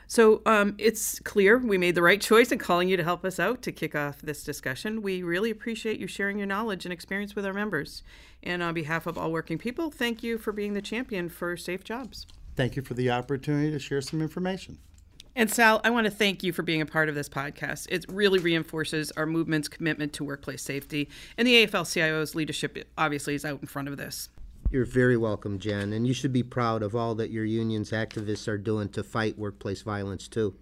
So 0.07 0.43
um, 0.47 0.75
it's 0.79 1.19
clear 1.21 1.59
we 1.59 1.79
made 1.79 1.95
the 1.95 2.03
right 2.03 2.21
choice 2.21 2.53
in 2.53 2.59
calling 2.59 2.89
you 2.89 2.97
to 2.97 3.05
help 3.05 3.25
us 3.25 3.39
out 3.39 3.63
to 3.63 3.73
kick 3.73 3.95
off 3.95 4.21
this 4.23 4.45
discussion. 4.45 5.03
We 5.03 5.23
really 5.23 5.51
appreciate 5.51 5.99
you 5.99 6.07
sharing 6.07 6.39
your 6.39 6.47
knowledge 6.47 6.85
and 6.85 6.93
experience 6.93 7.35
with 7.35 7.47
our 7.47 7.55
members. 7.55 8.03
And 8.43 8.63
on 8.63 8.75
behalf 8.75 9.07
of 9.07 9.17
all 9.17 9.33
working 9.33 9.59
people, 9.59 9.91
thank 9.91 10.23
you 10.23 10.39
for 10.39 10.53
being 10.53 10.75
the 10.75 10.83
champion 10.83 11.29
for 11.29 11.57
safe 11.57 11.85
jobs. 11.85 12.27
Thank 12.57 12.77
you 12.77 12.83
for 12.83 12.95
the 12.95 13.11
opportunity 13.11 13.71
to 13.71 13.79
share 13.79 14.01
some 14.01 14.21
information. 14.21 14.79
And 15.37 15.51
Sal, 15.51 15.81
I 15.83 15.91
want 15.91 16.05
to 16.05 16.13
thank 16.13 16.45
you 16.45 16.53
for 16.53 16.63
being 16.63 16.81
a 16.81 16.87
part 16.87 17.09
of 17.09 17.17
this 17.17 17.29
podcast. 17.29 17.89
It 17.91 18.07
really 18.09 18.39
reinforces 18.39 19.11
our 19.13 19.27
movement's 19.27 19.67
commitment 19.67 20.13
to 20.15 20.25
workplace 20.25 20.63
safety, 20.63 21.09
and 21.37 21.49
the 21.49 21.67
AFL 21.67 21.93
CIO's 21.93 22.37
leadership 22.37 22.87
obviously 22.97 23.35
is 23.35 23.45
out 23.45 23.61
in 23.61 23.67
front 23.67 23.89
of 23.89 23.97
this. 23.97 24.29
You're 24.75 24.85
very 24.85 25.17
welcome, 25.17 25.61
Jen, 25.61 25.93
and 25.93 26.05
you 26.05 26.13
should 26.13 26.33
be 26.33 26.43
proud 26.43 26.83
of 26.83 26.97
all 26.97 27.15
that 27.15 27.31
your 27.31 27.45
union's 27.45 27.93
activists 27.93 28.49
are 28.49 28.59
doing 28.59 28.89
to 28.89 29.05
fight 29.05 29.39
workplace 29.39 29.83
violence, 29.83 30.27
too. 30.27 30.57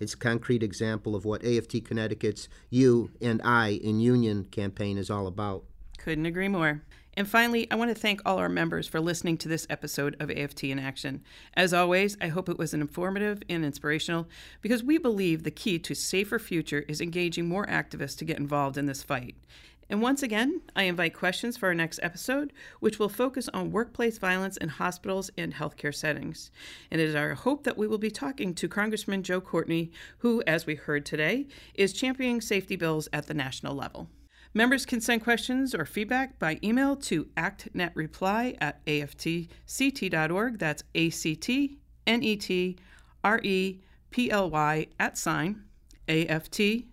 It's 0.00 0.14
a 0.14 0.16
concrete 0.16 0.62
example 0.62 1.14
of 1.14 1.26
what 1.26 1.44
AFT 1.44 1.84
Connecticut's 1.84 2.48
You 2.70 3.10
and 3.20 3.42
I 3.44 3.72
in 3.72 4.00
Union 4.00 4.44
campaign 4.44 4.96
is 4.96 5.10
all 5.10 5.26
about. 5.26 5.64
Couldn't 5.98 6.24
agree 6.24 6.48
more. 6.48 6.80
And 7.12 7.28
finally, 7.28 7.70
I 7.70 7.74
want 7.74 7.90
to 7.90 8.00
thank 8.00 8.22
all 8.24 8.38
our 8.38 8.48
members 8.48 8.88
for 8.88 9.00
listening 9.00 9.36
to 9.38 9.48
this 9.48 9.66
episode 9.68 10.16
of 10.18 10.30
AFT 10.30 10.64
in 10.64 10.78
Action. 10.78 11.22
As 11.52 11.74
always, 11.74 12.16
I 12.22 12.28
hope 12.28 12.48
it 12.48 12.56
was 12.56 12.72
informative 12.72 13.42
and 13.50 13.66
inspirational 13.66 14.28
because 14.62 14.82
we 14.82 14.96
believe 14.96 15.42
the 15.42 15.50
key 15.50 15.78
to 15.80 15.94
safer 15.94 16.38
future 16.38 16.86
is 16.88 17.02
engaging 17.02 17.48
more 17.48 17.66
activists 17.66 18.16
to 18.18 18.24
get 18.24 18.38
involved 18.38 18.78
in 18.78 18.86
this 18.86 19.02
fight. 19.02 19.34
And 19.90 20.02
once 20.02 20.22
again, 20.22 20.60
I 20.76 20.82
invite 20.82 21.14
questions 21.14 21.56
for 21.56 21.68
our 21.68 21.74
next 21.74 22.00
episode, 22.02 22.52
which 22.80 22.98
will 22.98 23.08
focus 23.08 23.48
on 23.54 23.72
workplace 23.72 24.18
violence 24.18 24.58
in 24.58 24.68
hospitals 24.68 25.30
and 25.38 25.54
healthcare 25.54 25.94
settings. 25.94 26.50
And 26.90 27.00
it 27.00 27.08
is 27.08 27.14
our 27.14 27.34
hope 27.34 27.64
that 27.64 27.78
we 27.78 27.86
will 27.86 27.98
be 27.98 28.10
talking 28.10 28.54
to 28.54 28.68
Congressman 28.68 29.22
Joe 29.22 29.40
Courtney, 29.40 29.90
who, 30.18 30.42
as 30.46 30.66
we 30.66 30.74
heard 30.74 31.06
today, 31.06 31.46
is 31.74 31.94
championing 31.94 32.42
safety 32.42 32.76
bills 32.76 33.08
at 33.12 33.28
the 33.28 33.34
national 33.34 33.74
level. 33.74 34.10
Members 34.52 34.84
can 34.84 35.00
send 35.00 35.24
questions 35.24 35.74
or 35.74 35.84
feedback 35.84 36.38
by 36.38 36.58
email 36.62 36.96
to 36.96 37.24
actnetreply 37.36 38.56
at 38.60 38.84
aftct.org. 38.86 40.58
That's 40.58 40.84
A 40.94 41.10
C 41.10 41.34
T 41.36 41.78
N 42.06 42.22
E 42.22 42.36
T 42.36 42.76
R 43.24 43.40
E 43.42 43.80
P 44.10 44.30
L 44.30 44.50
Y 44.50 44.86
at 44.98 45.16
sign 45.16 45.64
aftct.org. 46.08 46.88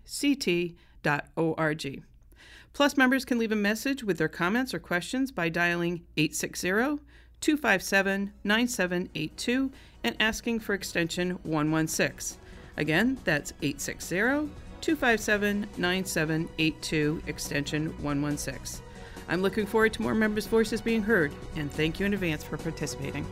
Plus, 2.76 2.98
members 2.98 3.24
can 3.24 3.38
leave 3.38 3.52
a 3.52 3.56
message 3.56 4.04
with 4.04 4.18
their 4.18 4.28
comments 4.28 4.74
or 4.74 4.78
questions 4.78 5.32
by 5.32 5.48
dialing 5.48 6.02
860 6.18 7.00
257 7.40 8.32
9782 8.44 9.72
and 10.04 10.14
asking 10.20 10.60
for 10.60 10.74
extension 10.74 11.38
116. 11.44 12.38
Again, 12.76 13.16
that's 13.24 13.54
860 13.62 14.50
257 14.82 15.66
9782, 15.78 17.22
extension 17.26 17.86
116. 18.02 18.84
I'm 19.30 19.40
looking 19.40 19.64
forward 19.64 19.94
to 19.94 20.02
more 20.02 20.14
members' 20.14 20.46
voices 20.46 20.82
being 20.82 21.02
heard, 21.02 21.32
and 21.56 21.72
thank 21.72 21.98
you 21.98 22.04
in 22.04 22.12
advance 22.12 22.44
for 22.44 22.58
participating. 22.58 23.24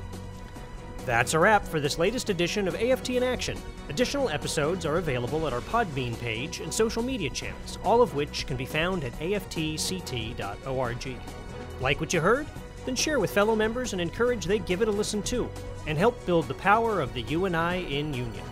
That's 1.07 1.35
a 1.35 1.39
wrap 1.39 1.67
for 1.67 1.81
this 1.81 1.99
latest 1.99 2.31
edition 2.31 2.67
of 2.67 2.75
AFT 2.77 3.11
in 3.11 3.23
Action. 3.23 3.59
Additional 3.91 4.31
episodes 4.31 4.87
are 4.87 4.97
available 4.97 5.47
at 5.47 5.53
our 5.53 5.61
Podbean 5.61 6.19
page 6.19 6.61
and 6.61 6.73
social 6.73 7.03
media 7.03 7.29
channels, 7.29 7.79
all 7.85 8.01
of 8.01 8.15
which 8.15 8.47
can 8.47 8.57
be 8.57 8.65
found 8.65 9.05
at 9.05 9.13
aftct.org. 9.19 11.17
Like 11.81 12.01
what 12.01 12.13
you 12.15 12.21
heard? 12.21 12.47
Then 12.87 12.97
share 12.97 13.19
with 13.19 13.31
fellow 13.31 13.55
members 13.55 13.93
and 13.93 14.01
encourage 14.01 14.47
they 14.47 14.59
give 14.59 14.81
it 14.81 14.89
a 14.89 14.93
listen 14.93 15.23
too, 15.23 15.51
and 15.87 15.99
help 15.99 16.25
build 16.25 16.49
the 16.49 16.55
power 16.55 17.03
of 17.03 17.13
the 17.13 17.23
You 17.23 17.45
and 17.45 17.55
I 17.55 17.77
in 17.77 18.15
Union. 18.15 18.45